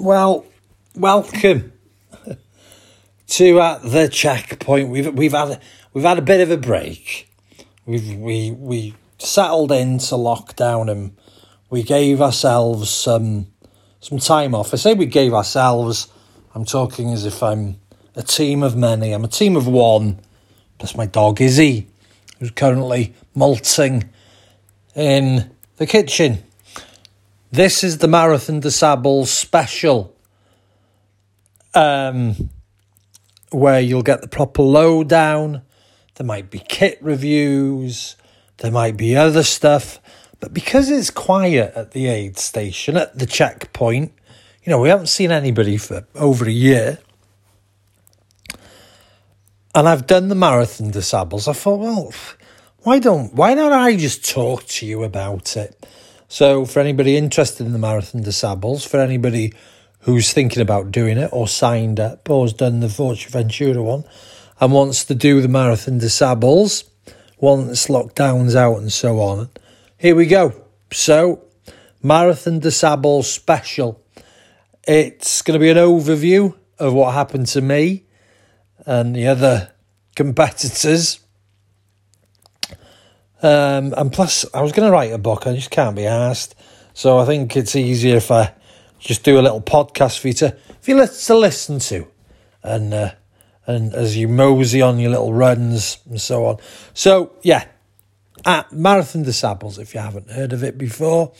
[0.00, 0.46] Well,
[0.94, 1.72] welcome
[3.26, 4.90] to uh, the checkpoint.
[4.90, 5.60] We've we've had
[5.92, 7.28] we've had a bit of a break.
[7.84, 11.16] We've we we settled into lockdown and
[11.68, 13.48] we gave ourselves some
[13.98, 14.72] some time off.
[14.72, 16.06] I say we gave ourselves.
[16.54, 17.80] I'm talking as if I'm
[18.14, 19.10] a team of many.
[19.10, 20.20] I'm a team of one.
[20.78, 21.88] Plus my dog Izzy,
[22.38, 24.08] who's currently molting
[24.94, 26.44] in the kitchen.
[27.50, 30.14] This is the Marathon des Sables special,
[31.72, 32.50] um,
[33.50, 35.62] where you'll get the proper lowdown.
[36.16, 38.16] There might be kit reviews,
[38.58, 39.98] there might be other stuff,
[40.40, 44.12] but because it's quiet at the aid station, at the checkpoint,
[44.62, 46.98] you know, we haven't seen anybody for over a year.
[49.74, 51.48] And I've done the Marathon des Sables.
[51.48, 52.12] I thought, well,
[52.80, 55.86] why don't why don't I just talk to you about it?
[56.30, 59.54] So, for anybody interested in the Marathon des Sables, for anybody
[60.00, 64.04] who's thinking about doing it or signed up or has done the Ventura one
[64.60, 66.84] and wants to do the Marathon des Sables
[67.38, 69.48] once lockdown's out and so on,
[69.96, 70.52] here we go.
[70.92, 71.44] So,
[72.02, 74.04] Marathon des Sables special.
[74.86, 78.04] It's going to be an overview of what happened to me
[78.84, 79.72] and the other
[80.14, 81.20] competitors
[83.42, 86.54] um, and plus, I was going to write a book, I just can't be asked.
[86.94, 88.52] So I think it's easier if I
[88.98, 92.08] just do a little podcast for you to, for you to listen to,
[92.62, 93.10] and uh,
[93.66, 96.56] and as you mosey on your little runs and so on.
[96.94, 97.66] So yeah,
[98.44, 101.32] at Marathon des Sables, if you haven't heard of it before,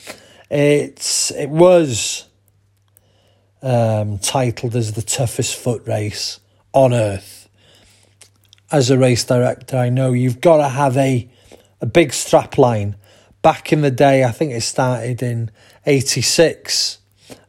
[0.50, 2.28] it's it was
[3.62, 6.38] um, titled as the toughest foot race
[6.72, 7.48] on earth.
[8.70, 11.28] As a race director, I know you've got to have a
[11.80, 12.96] a big strap line.
[13.42, 15.50] Back in the day, I think it started in
[15.86, 16.98] 86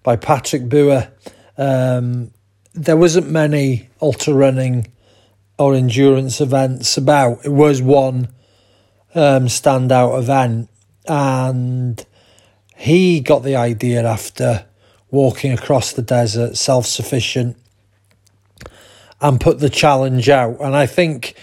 [0.04, 1.12] by Patrick Bauer.
[1.58, 2.32] Um,
[2.74, 4.88] there wasn't many ultra running
[5.58, 7.46] or endurance events about.
[7.46, 8.30] It was one
[9.14, 10.70] um, standout event,
[11.08, 12.06] and
[12.76, 14.66] he got the idea after
[15.12, 17.58] walking across the desert, self sufficient,
[19.20, 20.58] and put the challenge out.
[20.62, 21.36] And I think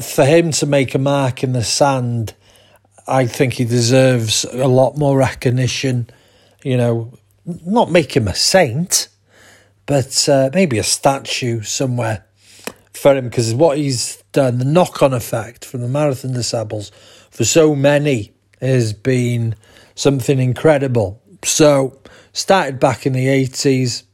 [0.00, 2.34] for him to make a mark in the sand,
[3.06, 6.08] I think he deserves a lot more recognition.
[6.62, 9.08] You know, not make him a saint,
[9.86, 12.24] but uh, maybe a statue somewhere
[12.92, 16.90] for him because what he's done, the knock on effect from the Marathon des Sables
[17.30, 19.54] for so many has been
[19.94, 21.20] something incredible.
[21.44, 21.98] So,
[22.32, 24.04] started back in the 80s,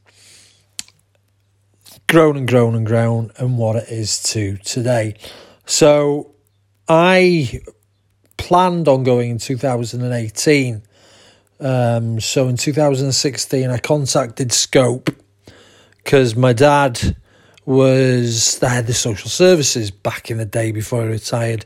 [2.07, 5.15] grown and grown and grown, and what it is to today.
[5.67, 6.33] So
[6.87, 7.61] I
[8.37, 10.81] planned on going in 2018.
[11.59, 15.09] Um, so in 2016, I contacted Scope
[15.97, 17.17] because my dad
[17.65, 21.65] was the head of social services back in the day before he retired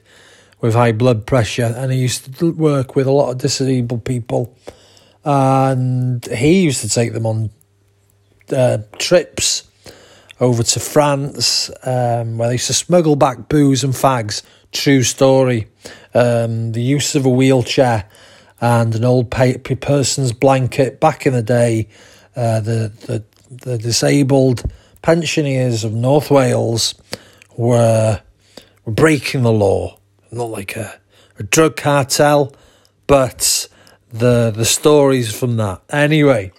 [0.60, 4.56] with high blood pressure, and he used to work with a lot of disabled people,
[5.24, 7.52] and he used to take them on
[8.52, 9.71] uh, trips
[10.42, 14.42] over to France, um, where they used to smuggle back booze and fags.
[14.74, 15.68] True story.
[16.14, 18.10] Um, the use of a wheelchair
[18.60, 21.88] and an old person's blanket back in the day.
[22.36, 24.64] Uh, the, the the disabled
[25.02, 26.96] pensioners of North Wales
[27.58, 28.22] were
[28.86, 29.98] were breaking the law,
[30.32, 31.00] not like a,
[31.38, 32.56] a drug cartel,
[33.08, 33.68] but
[34.10, 35.82] the the stories from that.
[35.90, 36.52] Anyway,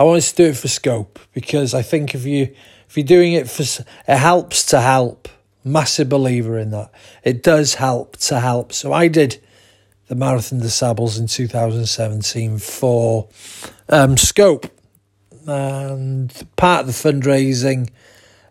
[0.00, 2.54] I wanted to do it for scope because I think if you
[2.88, 5.28] if you're doing it for it helps to help.
[5.62, 6.90] Massive believer in that.
[7.22, 8.72] It does help to help.
[8.72, 9.44] So I did
[10.08, 13.28] the Marathon des Sables in 2017 for
[13.90, 14.68] um, Scope,
[15.46, 17.90] and part of the fundraising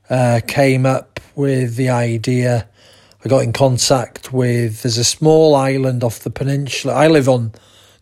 [0.07, 2.69] uh, came up with the idea.
[3.25, 6.93] I got in contact with there's a small island off the peninsula.
[6.93, 7.53] I live on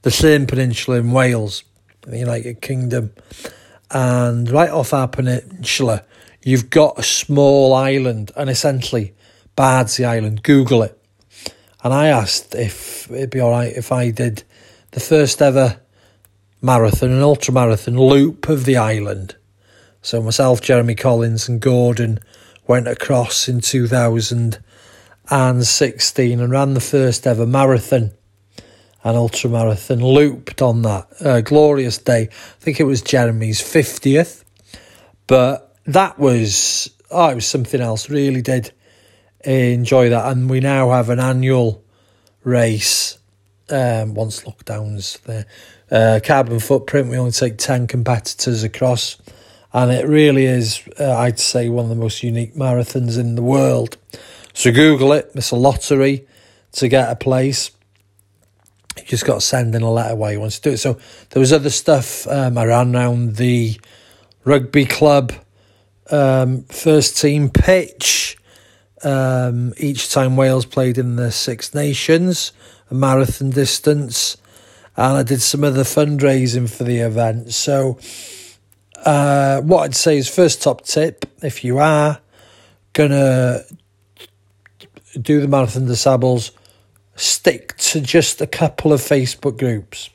[0.01, 1.63] the same peninsula in Wales,
[2.11, 3.13] the United Kingdom.
[3.91, 6.03] And right off our peninsula,
[6.43, 9.13] you've got a small island, and essentially
[9.55, 10.43] Bardsey Island.
[10.43, 10.93] Google it.
[11.83, 14.43] And I asked if it'd be all right if I did
[14.91, 15.79] the first ever
[16.61, 19.35] marathon, an ultra marathon loop of the island.
[20.01, 22.19] So myself, Jeremy Collins, and Gordon
[22.65, 28.11] went across in 2016 and ran the first ever marathon
[29.07, 32.23] an ultra marathon looped on that uh, glorious day.
[32.23, 34.43] I think it was Jeremy's 50th,
[35.27, 38.09] but that was, oh, it was something else.
[38.09, 38.73] Really did
[39.45, 40.29] enjoy that.
[40.29, 41.83] And we now have an annual
[42.43, 43.17] race
[43.69, 45.45] um, once lockdown's there.
[45.89, 47.09] uh, carbon footprint.
[47.09, 49.17] We only take 10 competitors across,
[49.71, 53.41] and it really is, uh, I'd say, one of the most unique marathons in the
[53.41, 53.97] world.
[54.53, 56.27] So Google it, it's a lottery
[56.73, 57.71] to get a place.
[58.99, 60.77] You just got to send in a letter why you want to do it.
[60.77, 60.97] So
[61.29, 63.79] there was other stuff um, I ran around the
[64.43, 65.33] rugby club
[66.11, 68.37] um, first team pitch.
[69.03, 72.51] Um, each time Wales played in the Six Nations,
[72.89, 74.37] a marathon distance,
[74.95, 77.53] and I did some other fundraising for the event.
[77.53, 77.99] So,
[79.05, 82.19] uh, what I'd say is first top tip if you are
[82.93, 83.61] gonna
[85.21, 86.51] do the Marathon des Sables,
[87.17, 90.09] stick to just a couple of Facebook groups.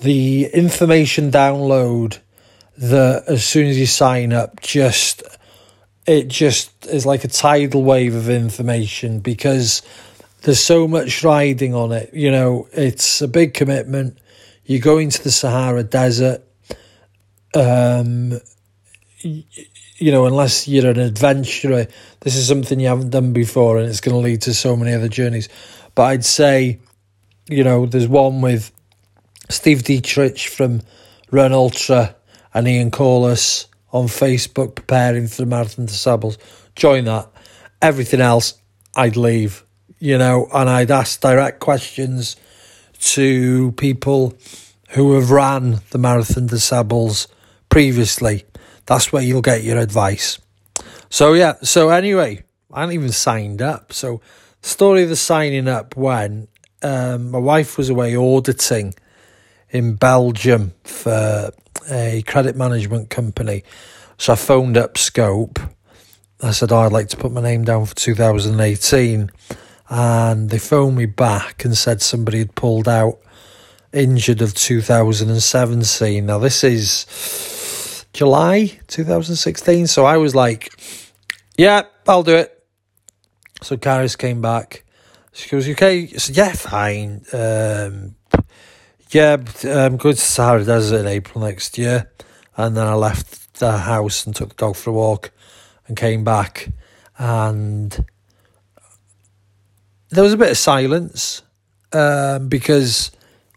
[0.00, 2.18] The information download
[2.78, 5.22] that as soon as you sign up, just
[6.06, 9.82] it just is like a tidal wave of information because
[10.42, 12.12] there's so much riding on it.
[12.12, 14.18] You know, it's a big commitment.
[14.64, 16.42] You go into the Sahara Desert.
[17.54, 18.40] Um,
[19.22, 21.86] you know, unless you're an adventurer,
[22.20, 24.92] this is something you haven't done before, and it's going to lead to so many
[24.92, 25.48] other journeys.
[25.94, 26.80] But I'd say,
[27.48, 28.72] you know, there's one with
[29.48, 30.82] Steve Diederich from
[31.30, 32.16] Run Ultra
[32.54, 36.38] and Ian Corless on Facebook preparing for the Marathon des Sables.
[36.74, 37.28] Join that.
[37.80, 38.54] Everything else,
[38.94, 39.64] I'd leave,
[39.98, 42.36] you know, and I'd ask direct questions
[43.00, 44.34] to people
[44.90, 47.28] who have ran the Marathon des Sables
[47.68, 48.44] previously.
[48.86, 50.38] That's where you'll get your advice.
[51.10, 53.92] So, yeah, so anyway, I hadn't even signed up.
[53.92, 54.20] So,
[54.62, 56.48] story of the signing up when
[56.82, 58.94] um, my wife was away auditing
[59.70, 61.50] in Belgium for
[61.90, 63.64] a credit management company.
[64.18, 65.58] So I phoned up Scope.
[66.40, 69.30] I said, oh, I'd like to put my name down for 2018.
[69.88, 73.18] And they phoned me back and said somebody had pulled out
[73.92, 76.24] injured of 2017.
[76.24, 79.86] Now, this is July 2016.
[79.86, 80.72] So I was like,
[81.56, 82.61] yeah, I'll do it.
[83.62, 84.84] So Karis came back.
[85.32, 86.02] She goes, okay?
[86.02, 87.24] I said, yeah, fine.
[87.32, 88.16] Um,
[89.10, 92.10] yeah, I'm going to Sahara Desert in April next year.
[92.56, 95.30] And then I left the house and took the dog for a walk
[95.86, 96.70] and came back.
[97.18, 98.04] And
[100.10, 101.42] there was a bit of silence
[101.92, 103.10] um, because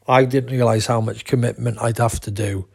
[0.08, 2.68] I didn't realise how much commitment I'd have to do.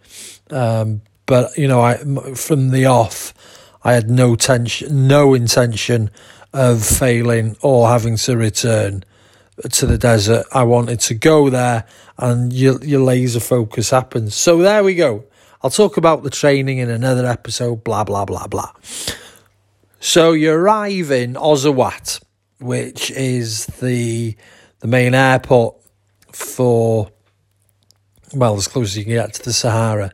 [0.50, 1.96] Um, but, you know, I,
[2.34, 3.32] from the off,
[3.82, 6.10] I had no tension, no intention
[6.52, 9.04] of failing or having to return
[9.70, 10.46] to the desert.
[10.52, 11.84] I wanted to go there
[12.18, 14.34] and your, your laser focus happens.
[14.34, 15.24] So there we go.
[15.62, 18.72] I'll talk about the training in another episode, blah, blah, blah, blah.
[20.00, 22.22] So you arrive in Ozawat,
[22.58, 24.36] which is the
[24.80, 25.76] the main airport
[26.32, 27.10] for,
[28.32, 30.10] well, as close as you can get to the Sahara.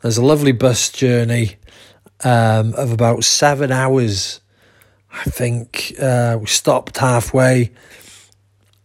[0.00, 1.57] There's a lovely bus journey
[2.24, 4.40] um, of about seven hours.
[5.12, 7.72] I think uh, we stopped halfway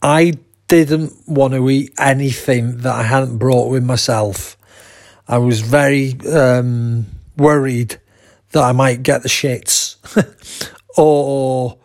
[0.03, 0.33] I
[0.67, 4.57] didn't want to eat anything that I hadn't brought with myself.
[5.29, 7.05] I was very um,
[7.37, 8.01] worried
[8.51, 9.95] that I might get the shits
[10.97, 11.77] or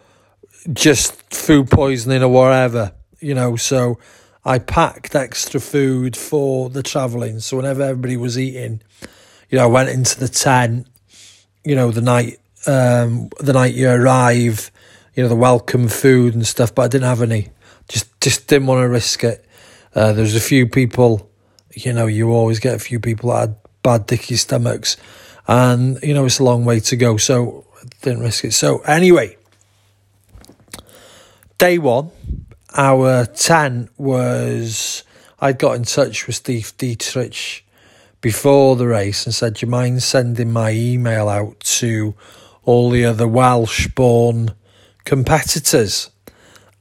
[0.72, 3.54] just food poisoning or whatever, you know.
[3.54, 4.00] So
[4.44, 7.38] I packed extra food for the travelling.
[7.38, 8.82] So whenever everybody was eating,
[9.48, 10.88] you know, I went into the tent,
[11.68, 14.70] you know, the night um, the night you arrive,
[15.14, 17.50] you know, the welcome food and stuff, but I didn't have any
[17.88, 19.44] just just didn't want to risk it.
[19.94, 21.30] Uh, there's a few people,
[21.74, 24.96] you know, you always get a few people that had bad dicky stomachs,
[25.46, 28.54] and you know it's a long way to go, so I didn't risk it.
[28.54, 29.36] So anyway,
[31.58, 32.10] day one,
[32.74, 35.04] our tent was
[35.38, 37.60] I'd got in touch with Steve Diederich
[38.20, 42.14] before the race and said, Do you mind sending my email out to
[42.64, 44.54] all the other Welsh born
[45.04, 46.10] competitors?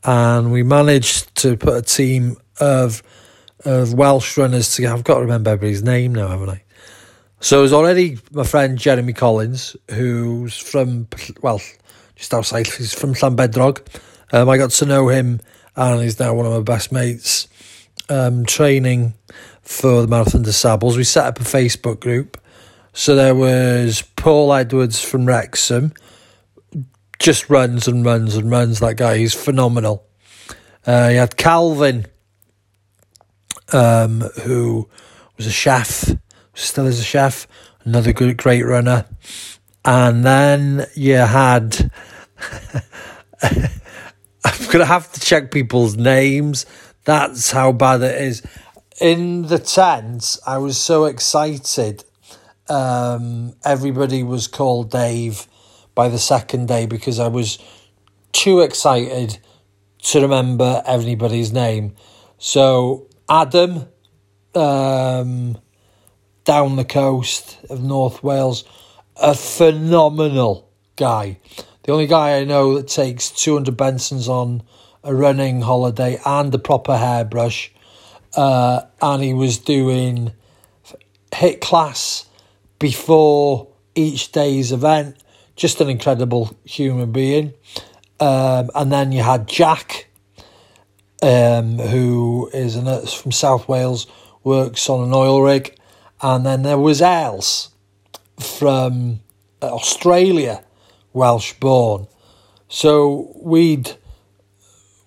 [0.08, 3.03] and we managed to put a team of
[3.65, 4.96] of Welsh runners together.
[4.96, 6.63] I've got to remember everybody's name now, haven't I?
[7.39, 11.08] So it was already my friend Jeremy Collins, who's from
[11.41, 11.62] well,
[12.15, 12.67] just outside.
[12.67, 13.82] He's from Llanbedrog.
[14.32, 15.41] Um, I got to know him,
[15.75, 17.48] and he's now one of my best mates.
[18.10, 19.15] Um, training
[19.68, 22.42] for the Marathon des Sables, we set up a Facebook group.
[22.94, 25.94] So there was Paul Edwards from Wrexham,
[27.20, 28.80] just runs and runs and runs.
[28.80, 30.08] That guy, he's phenomenal.
[30.86, 32.06] Uh, he had Calvin,
[33.74, 34.88] um, who
[35.36, 36.10] was a chef,
[36.54, 37.46] still is a chef,
[37.84, 39.06] another good, great runner.
[39.84, 41.92] And then you had,
[43.44, 46.66] I'm going to have to check people's names.
[47.04, 48.44] That's how bad it is.
[49.00, 52.04] In the tent, I was so excited.
[52.70, 55.48] Um, everybody was called Dave
[55.96, 57.60] by the second day because I was
[58.32, 59.39] too excited
[60.04, 61.96] to remember everybody's name.
[62.38, 63.88] So Adam,
[64.56, 65.58] um,
[66.44, 68.63] down the coast of North Wales,
[69.16, 71.39] a phenomenal guy.
[71.84, 74.63] The only guy I know that takes 200 Bensons on
[75.04, 77.72] a running holiday and a proper hairbrush.
[78.38, 80.32] Uh, and he was doing
[81.32, 82.27] HIIT class
[82.79, 85.17] before each day's event.
[85.56, 87.53] Just an incredible human being.
[88.20, 90.08] Um, and then you had Jack,
[91.22, 94.06] um, who is an, from South Wales,
[94.44, 95.75] works on an oil rig.
[96.22, 97.72] And then there was Els
[98.39, 99.22] from
[99.62, 100.63] Australia,
[101.13, 102.08] Welsh born.
[102.70, 103.96] So we'd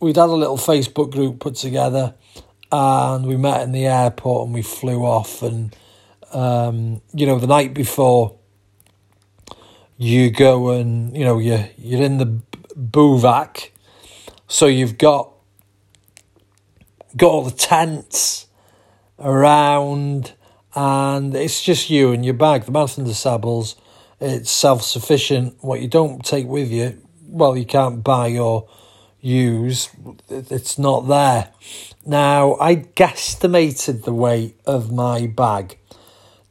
[0.00, 2.14] we'd had a little Facebook group put together,
[2.73, 5.43] and we met in the airport and we flew off.
[5.43, 5.75] And
[6.33, 8.37] um, you know, the night before,
[9.97, 12.41] you go and you know you you're in the
[12.77, 13.73] bivouac,
[14.49, 15.31] so you've got
[17.17, 18.47] got all the tents
[19.19, 20.33] around,
[20.75, 22.65] and it's just you and your bag.
[22.65, 23.77] The Marathon des Sables,
[24.21, 25.57] it's self sufficient.
[25.61, 28.69] What you don't take with you, well, you can't buy or
[29.21, 29.91] use.
[30.29, 31.49] It's not there.
[32.07, 35.78] Now I guesstimated the weight of my bag.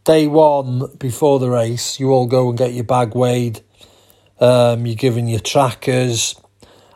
[0.04, 3.62] Day one before the race, you all go and get your bag weighed.
[4.40, 6.40] Um, you're given your trackers,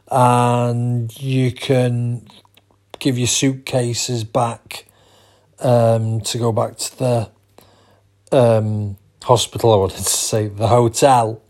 [0.09, 2.27] and you can
[2.99, 4.85] give your suitcases back
[5.59, 7.31] um, to go back to the
[8.31, 9.73] um, hospital.
[9.73, 11.41] I wanted to say the hotel.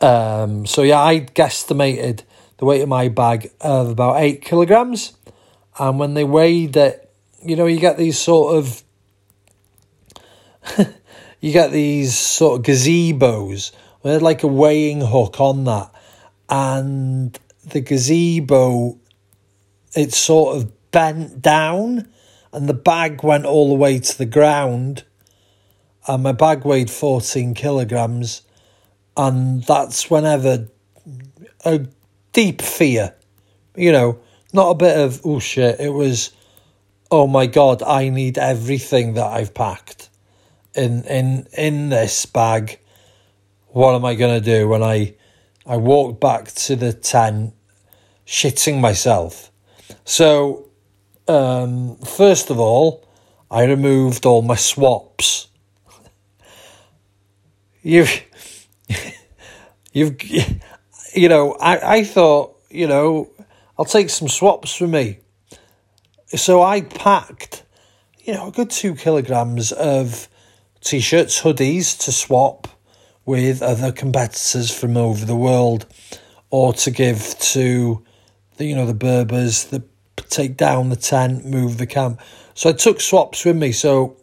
[0.00, 2.22] Um, so yeah, I guesstimated
[2.58, 5.12] the weight of my bag of about eight kilograms,
[5.78, 7.10] and when they weighed it,
[7.42, 8.82] you know, you get these sort of
[11.40, 13.72] you get these sort of gazebos.
[14.02, 15.90] They had like a weighing hook on that,
[16.48, 18.98] and the gazebo
[19.94, 22.08] it sort of bent down
[22.52, 25.04] and the bag went all the way to the ground.
[26.06, 28.42] And my bag weighed 14 kilograms.
[29.16, 30.68] And that's whenever
[31.64, 31.86] a
[32.32, 33.14] deep fear
[33.76, 34.18] you know
[34.54, 36.32] not a bit of oh shit it was
[37.10, 40.08] oh my god i need everything that i've packed
[40.74, 42.78] in in in this bag
[43.68, 45.14] what am i going to do when i
[45.66, 47.52] i walked back to the tent
[48.26, 49.50] shitting myself
[50.04, 50.64] so
[51.28, 53.06] um, first of all,
[53.50, 55.48] I removed all my swaps.
[57.82, 58.22] You've,
[59.92, 60.16] you've,
[61.14, 63.30] you know, I, I thought, you know,
[63.78, 65.18] I'll take some swaps for me.
[66.28, 67.64] So I packed,
[68.24, 70.28] you know, a good two kilograms of
[70.80, 72.68] t shirts, hoodies to swap
[73.24, 75.86] with other competitors from over the world
[76.50, 78.04] or to give to
[78.56, 79.82] the, you know, the Berbers, the
[80.28, 82.20] take down the tent, move the camp.
[82.54, 83.72] So I took swaps with me.
[83.72, 84.16] So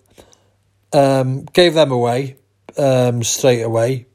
[0.94, 2.38] um, gave them away
[2.78, 4.08] um, straight away.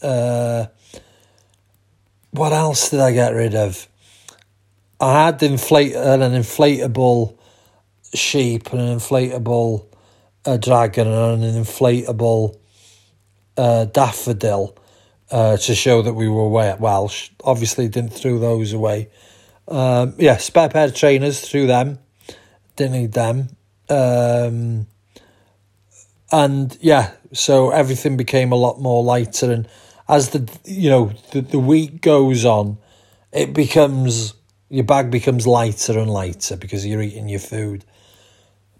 [0.00, 0.66] Uh,
[2.30, 3.88] what else did I get rid of?
[5.02, 7.36] I had inflate an inflatable
[8.14, 9.86] sheep and an inflatable
[10.46, 12.56] uh, dragon and an inflatable
[13.56, 14.78] uh, daffodil
[15.32, 17.30] uh, to show that we were Welsh.
[17.42, 19.08] Obviously, didn't throw those away.
[19.66, 21.98] Um, yeah, spare pair of trainers through them.
[22.76, 23.48] Didn't need them.
[23.88, 24.86] Um,
[26.30, 29.50] and yeah, so everything became a lot more lighter.
[29.50, 29.68] And
[30.08, 32.78] as the you know the, the week goes on,
[33.32, 34.34] it becomes
[34.72, 37.84] your bag becomes lighter and lighter because you're eating your food.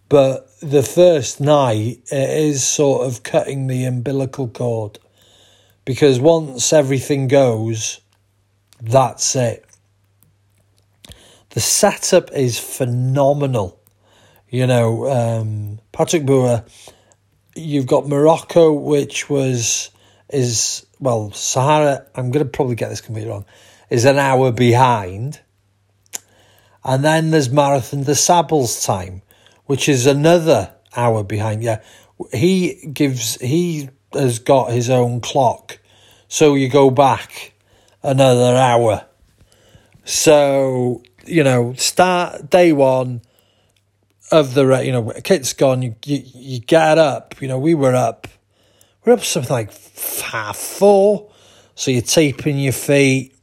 [0.08, 4.98] But the first night it is sort of cutting the umbilical cord
[5.84, 8.00] because once everything goes,
[8.80, 9.64] that's it
[11.52, 13.78] the setup is phenomenal.
[14.48, 16.64] You know, um, Patrick Bauer,
[17.54, 19.90] you've got Morocco, which was
[20.30, 22.06] is well Sahara.
[22.14, 23.44] I'm going to probably get this completely wrong.
[23.90, 25.40] Is an hour behind,
[26.84, 29.22] and then there's Marathon des Sables time,
[29.66, 31.62] which is another hour behind.
[31.62, 31.80] Yeah,
[32.32, 35.78] he gives he has got his own clock,
[36.28, 37.54] so you go back
[38.02, 39.06] another hour.
[40.04, 43.22] So you know, start day one
[44.30, 45.82] of the you know kit's gone.
[45.82, 47.40] You you, you get up.
[47.40, 48.26] You know, we were up.
[49.04, 49.72] We are up something like
[50.22, 51.30] half four.
[51.74, 53.34] So you're taping your feet.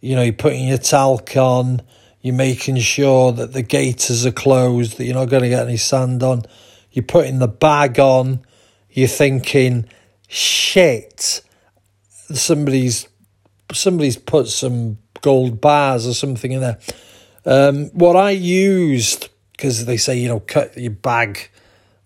[0.00, 1.82] You know, you're putting your talc on.
[2.22, 5.76] You're making sure that the gaiters are closed, that you're not going to get any
[5.76, 6.42] sand on.
[6.92, 8.44] You're putting the bag on.
[8.90, 9.86] You're thinking,
[10.28, 11.42] shit,
[12.32, 13.08] somebody's
[13.72, 16.78] somebody's put some gold bars or something in there.
[17.44, 21.48] Um, what I used because they say you know cut your bag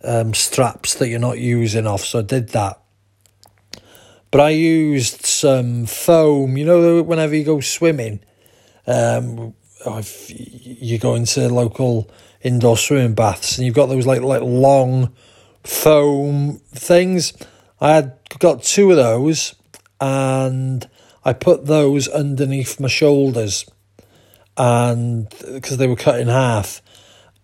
[0.04, 2.80] um, straps that you're not using off, so I did that.
[4.30, 6.56] But I used some foam.
[6.56, 8.20] You know, whenever you go swimming,
[8.86, 9.54] um,
[9.86, 12.10] if you go into local
[12.42, 15.12] indoor swimming baths and you've got those like like long
[15.64, 17.32] foam things.
[17.80, 19.54] I had got two of those
[20.00, 20.88] and
[21.24, 23.66] I put those underneath my shoulders
[24.56, 26.80] and because they were cut in half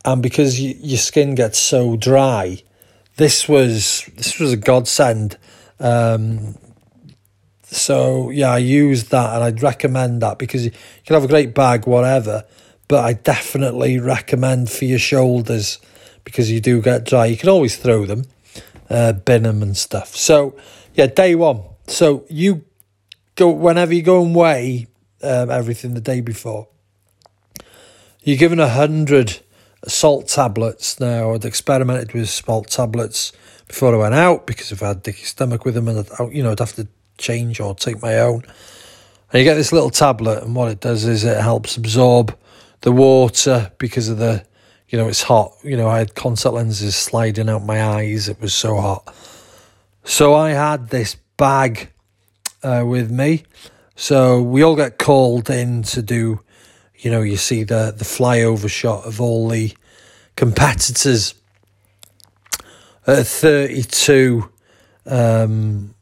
[0.05, 2.63] and because you, your skin gets so dry
[3.17, 5.37] this was this was a godsend
[5.79, 6.57] um,
[7.83, 10.71] so yeah i use that and i'd recommend that because you
[11.05, 12.45] can have a great bag whatever
[12.89, 15.79] but i definitely recommend for your shoulders
[16.25, 18.25] because you do get dry you can always throw them
[18.91, 20.57] uh, bin them and stuff so
[20.95, 22.65] yeah day one so you
[23.35, 24.87] go whenever you go and weigh
[25.23, 26.69] um, everything the day before.
[28.23, 29.41] You're given a hundred
[29.87, 31.01] salt tablets.
[31.01, 33.33] Now I'd experimented with salt tablets
[33.67, 36.43] before I went out because if I had dicky stomach with them, and I'd, you
[36.43, 36.87] know I'd have to
[37.19, 38.43] change or take my own.
[39.33, 42.37] And you get this little tablet, and what it does is it helps absorb
[42.83, 44.45] the water because of the,
[44.89, 45.53] you know, it's hot.
[45.65, 48.29] You know, I had contact lenses sliding out my eyes.
[48.29, 49.15] It was so hot.
[50.05, 51.91] So I had this bag
[52.63, 53.45] uh, with me.
[53.97, 56.41] So we all get called in to do,
[56.99, 59.73] you know, you see the, the flyover shot of all the
[60.37, 61.35] competitors
[63.07, 64.51] at 32
[65.07, 65.95] um,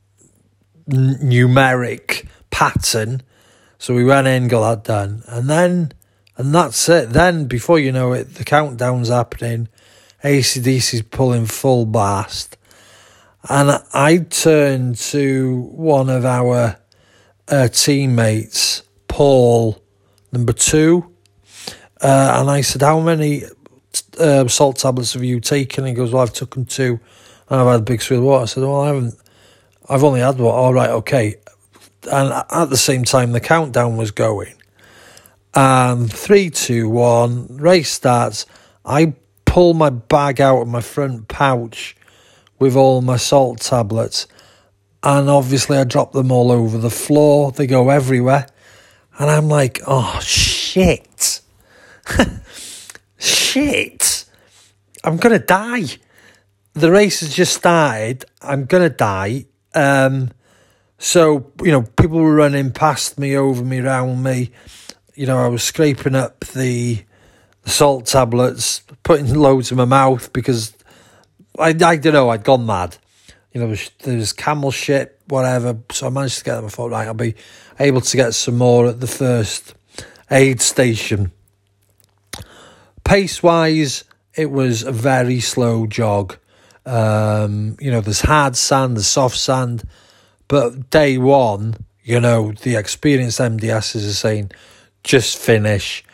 [0.93, 3.23] n- numeric pattern.
[3.79, 5.23] So we went in, got that done.
[5.27, 5.93] And then,
[6.37, 7.11] and that's it.
[7.11, 9.69] Then, before you know it, the countdown's happening.
[10.23, 12.57] ACDC's pulling full blast.
[13.49, 16.77] And I turned to one of our
[17.49, 19.83] uh, teammates, Paul,
[20.31, 21.11] number two,
[22.03, 23.45] uh, and I said, How many
[24.19, 25.87] uh, salt tablets have you taken?
[25.87, 27.01] He goes, Well, I've taken two,
[27.49, 28.43] and I've had a big swig of water.
[28.43, 29.15] I said, Well, I haven't,
[29.91, 30.55] I've only had one.
[30.55, 31.35] All right, okay.
[32.11, 34.55] And at the same time, the countdown was going.
[35.53, 38.47] And three, two, one, race starts.
[38.85, 39.15] I
[39.47, 41.97] pull my bag out of my front pouch
[42.61, 44.29] with all my salt tablets.
[45.03, 47.51] And obviously, I drop them all over the floor.
[47.51, 48.47] They go everywhere.
[49.19, 51.41] And I'm like, oh, shit.
[53.19, 54.25] shit.
[55.03, 55.87] I'm going to die.
[56.75, 58.25] The race has just started.
[58.41, 59.47] I'm going to die.
[59.75, 60.31] Um,
[60.99, 64.51] so, you know, people were running past me, over me, around me.
[65.15, 67.03] You know, I was scraping up the,
[67.63, 70.75] the salt tablets, putting loads in my mouth because
[71.59, 72.97] I, I don't know, I'd gone mad.
[73.53, 75.79] You know, there's camel shit, whatever.
[75.91, 76.67] So I managed to get them.
[76.67, 77.35] I thought, right, I'll be
[77.81, 79.75] able to get some more at the first
[80.31, 81.33] aid station.
[83.03, 84.05] Pace wise,
[84.35, 86.37] it was a very slow jog.
[86.87, 89.85] Um, you know, there's hard sand, there's soft sand,
[90.49, 94.51] but day one, you know, the experienced MDSs are saying
[95.05, 96.05] just finish,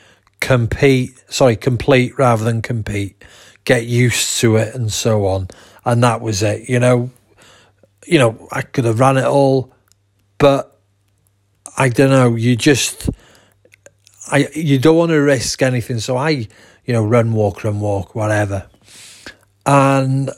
[0.40, 3.22] compete, sorry, complete rather than compete
[3.66, 5.48] get used to it and so on.
[5.84, 6.68] And that was it.
[6.68, 7.10] You know,
[8.06, 9.74] you know, I could have ran it all,
[10.38, 10.80] but
[11.76, 12.34] I don't know.
[12.34, 13.10] You just,
[14.30, 15.98] I you don't want to risk anything.
[15.98, 18.66] So I, you know, run, walk, run, walk, whatever.
[19.66, 20.30] And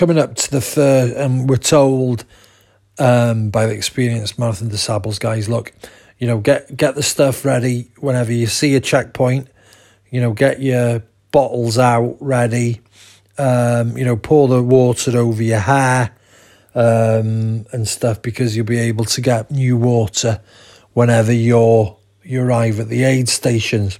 [0.00, 2.24] coming up to the first, and we're told
[2.98, 5.74] um, by the experienced Marathon des Sables guys, look,
[6.18, 9.48] you know, get get the stuff ready whenever you see a checkpoint.
[10.10, 12.80] You know, get your bottles out ready.
[13.36, 16.16] Um, you know, pour the water over your hair
[16.74, 20.40] um, and stuff because you'll be able to get new water
[20.94, 23.98] whenever you're you arrive at the aid stations.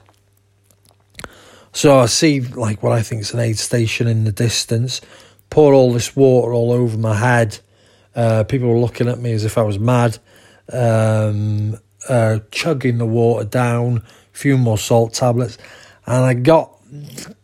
[1.74, 5.02] So I see like what I think is an aid station in the distance.
[5.50, 7.58] Pour all this water all over my head.
[8.14, 10.18] Uh, people were looking at me as if I was mad.
[10.72, 15.58] Um, uh, chugging the water down, a few more salt tablets,
[16.06, 16.72] and I got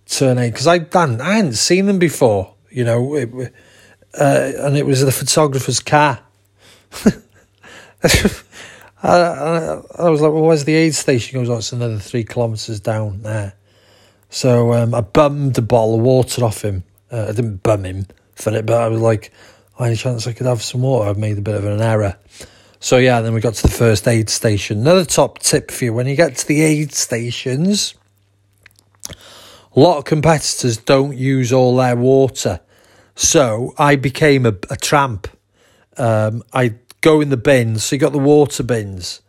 [0.06, 3.30] surname because I hadn't, I hadn't seen them before, you know, it,
[4.18, 6.20] uh, and it was the photographer's car.
[9.02, 11.38] I, I, was like, well, where's the aid station?
[11.38, 13.54] He goes, oh, it's another three kilometres down there.
[14.30, 16.84] So um, I bummed a bottle of water off him.
[17.16, 19.32] Uh, I didn't bum him for it, but I was like,
[19.78, 21.08] oh, any chance I could have some water?
[21.08, 22.16] I've made a bit of an error.
[22.78, 24.80] So yeah, then we got to the first aid station.
[24.80, 27.94] Another top tip for you when you get to the aid stations
[29.76, 32.60] a lot of competitors don't use all their water.
[33.14, 35.28] So I became a, a tramp.
[35.98, 37.84] Um, I go in the bins.
[37.84, 39.20] So you got the water bins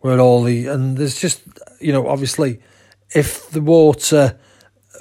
[0.00, 1.42] where all the, and there's just,
[1.80, 2.60] you know, obviously
[3.14, 4.38] if the water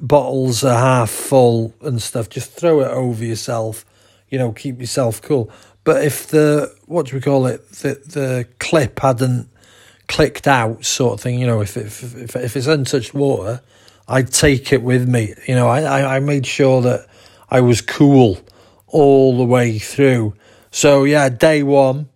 [0.02, 3.86] bottles are half full and stuff, just throw it over yourself,
[4.30, 5.52] you know, keep yourself cool.
[5.84, 9.50] But if the, what do we call it, the, the clip hadn't
[10.08, 13.62] clicked out sort of thing, you know, if, if, if, if it's untouched water,
[14.08, 15.34] I'd take it with me.
[15.48, 17.08] You know, I, I made sure that
[17.50, 18.40] I was cool
[18.88, 20.34] all the way through.
[20.72, 22.10] So yeah, day one,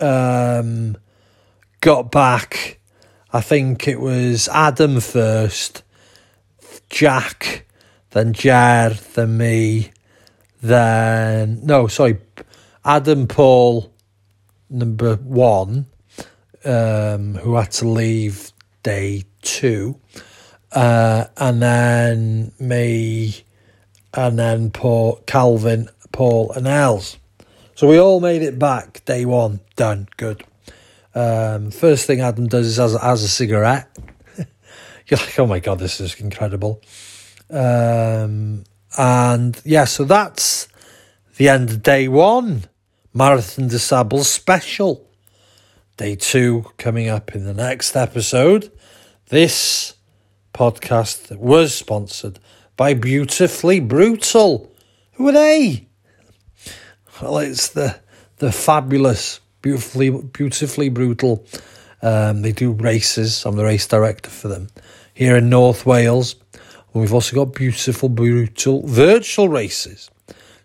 [0.00, 0.96] um,
[1.80, 2.80] got back.
[3.32, 5.82] I think it was Adam first,
[6.92, 7.66] Jack,
[8.10, 9.90] then Jar, then me,
[10.62, 12.18] then no, sorry,
[12.84, 13.92] Adam Paul,
[14.70, 15.86] number one,
[16.64, 18.52] um, who had to leave
[18.84, 19.98] day two
[20.72, 23.44] uh, and then me,
[24.14, 27.18] and then Paul, Calvin, Paul, and Els.
[27.74, 29.60] So we all made it back day one.
[29.76, 30.08] Done.
[30.16, 30.44] Good.
[31.14, 33.88] Um, first thing Adam does is has, has a cigarette.
[35.12, 36.80] You're like, oh my god, this is incredible.
[37.50, 38.64] Um,
[38.96, 40.68] and yeah, so that's
[41.36, 42.64] the end of day one.
[43.12, 45.06] Marathon des Sables special.
[45.98, 48.72] Day two coming up in the next episode.
[49.28, 49.96] This
[50.54, 52.38] podcast was sponsored
[52.78, 54.72] by Beautifully Brutal.
[55.16, 55.88] Who are they?
[57.20, 58.00] Well, it's the
[58.38, 61.44] the fabulous, beautifully beautifully brutal.
[62.00, 63.44] Um, they do races.
[63.44, 64.68] I'm the race director for them
[65.14, 66.36] here in North Wales.
[66.52, 70.10] And we've also got beautiful, brutal virtual races.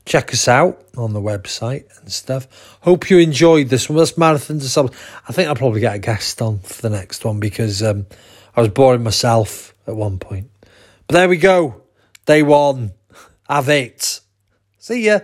[0.06, 2.78] Check us out on the website and stuff.
[2.82, 3.98] Hope you enjoyed this one.
[3.98, 4.90] This marathon to some.
[5.28, 8.06] I think I'll probably get a guest on for the next one because um,
[8.56, 10.50] I was boring myself at one point.
[11.08, 11.82] But there we go.
[12.26, 12.94] Day one.
[13.50, 14.22] Have it.
[14.78, 15.20] See ya.